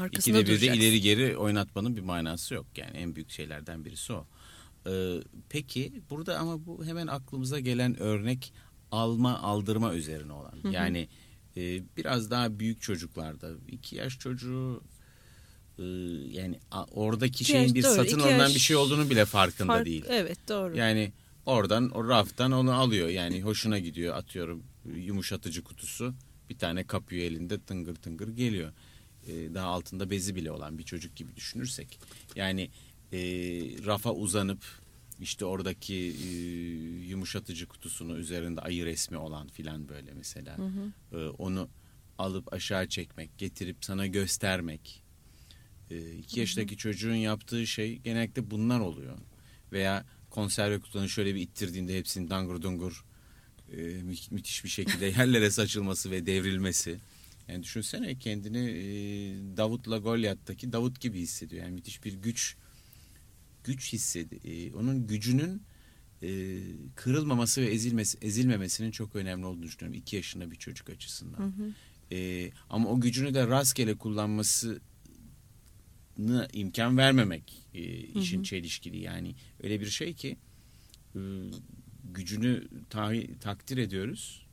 [0.00, 2.66] Arkasında ikide bir de ileri geri oynatmanın bir manası yok.
[2.76, 4.26] Yani en büyük şeylerden birisi o.
[4.86, 5.16] Ee,
[5.48, 8.52] peki burada ama bu hemen aklımıza gelen örnek
[8.90, 10.58] alma aldırma üzerine olan.
[10.62, 10.68] hı.
[10.68, 11.08] Yani
[11.56, 14.95] e, biraz daha büyük çocuklarda iki yaş çocuğu e,
[16.30, 19.86] yani a- oradaki şeyin bir doğru, satın iki alınan bir şey olduğunu bile farkında Fark-
[19.86, 20.04] değil.
[20.08, 20.76] Evet doğru.
[20.76, 21.12] Yani
[21.46, 23.08] oradan o raftan onu alıyor.
[23.08, 24.62] Yani hoşuna gidiyor atıyorum
[24.96, 26.14] yumuşatıcı kutusu.
[26.50, 28.72] Bir tane kapıyor elinde tıngır tıngır geliyor.
[29.26, 31.98] Ee, daha altında bezi bile olan bir çocuk gibi düşünürsek.
[32.36, 32.70] Yani
[33.12, 33.18] e,
[33.86, 34.60] rafa uzanıp
[35.20, 36.28] işte oradaki e,
[37.08, 40.56] yumuşatıcı kutusunu üzerinde ayı resmi olan filan böyle mesela.
[41.12, 41.68] Ee, onu
[42.18, 45.05] alıp aşağı çekmek, getirip sana göstermek.
[45.90, 49.18] Ee, iki yaşındaki çocuğun yaptığı şey genellikle bunlar oluyor.
[49.72, 53.04] Veya konserve kutularını şöyle bir ittirdiğinde hepsinin dangur dungur
[53.72, 56.98] e, mü- müthiş bir şekilde yerlere saçılması ve devrilmesi.
[57.48, 58.86] Yani düşünsene kendini e,
[59.56, 61.64] Davut'la Golyat'taki Davut gibi hissediyor.
[61.64, 62.56] Yani müthiş bir güç
[63.64, 64.40] güç hissedi.
[64.44, 65.62] e, onun gücünün
[66.22, 66.58] e,
[66.94, 70.00] kırılmaması ve ezilmesi, ezilmemesinin çok önemli olduğunu düşünüyorum.
[70.00, 71.38] iki yaşında bir çocuk açısından.
[71.38, 71.72] Hı hı.
[72.12, 74.78] E, ama o gücünü de rastgele kullanmasını
[76.52, 78.44] imkan vermemek e, işin Hı hı.
[78.44, 78.98] çelişkili.
[78.98, 80.36] Yani öyle bir şey ki
[81.14, 81.20] e,
[82.04, 84.46] gücünü tahi, takdir ediyoruz.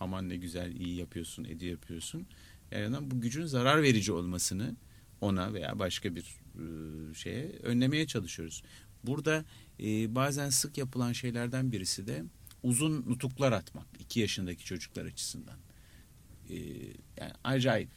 [0.00, 2.26] Aman ne güzel iyi yapıyorsun, edi yapıyorsun.
[2.70, 4.76] Yani bu gücün zarar verici olmasını
[5.20, 6.22] ona veya başka bir
[6.54, 8.62] e, şeye önlemeye çalışıyoruz.
[9.04, 9.44] Burada
[9.80, 12.24] e, bazen sık yapılan şeylerden birisi de
[12.62, 13.86] uzun nutuklar atmak.
[13.98, 15.58] iki yaşındaki çocuklar açısından.
[16.50, 16.56] E,
[17.20, 17.88] yani acayip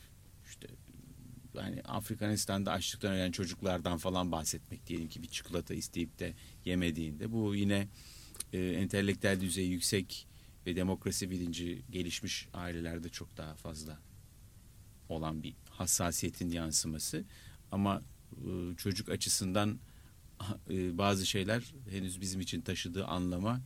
[1.56, 6.34] yani Afrikanistan'da açlıktan ölen çocuklardan falan bahsetmek diyelim ki bir çikolata isteyip de
[6.66, 7.88] yemediğinde bu yine
[8.54, 10.28] e, entelektüel düzeyi yüksek
[10.66, 14.00] ve demokrasi bilinci gelişmiş ailelerde çok daha fazla
[15.10, 17.24] olan bir hassasiyetin yansıması.
[17.72, 19.80] Ama e, çocuk açısından
[20.70, 23.62] e, bazı şeyler henüz bizim için taşıdığı anlama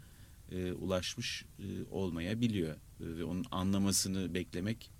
[0.51, 2.75] e, ulaşmış e, olmayabiliyor.
[2.75, 4.91] E, ve onun anlamasını beklemek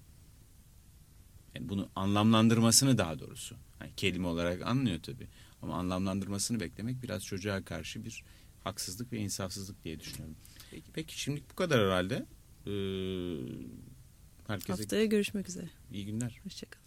[1.57, 5.27] yani bunu anlamlandırmasını daha doğrusu yani kelime olarak anlıyor tabii
[5.61, 8.23] ama anlamlandırmasını beklemek biraz çocuğa karşı bir
[8.63, 10.35] haksızlık ve insafsızlık diye düşünüyorum.
[10.71, 12.25] Peki, peki şimdilik bu kadar herhalde.
[12.67, 12.71] Ee,
[14.47, 15.69] herkese Haftaya görüşmek üzere.
[15.91, 16.39] iyi günler.
[16.43, 16.86] Hoşçakalın.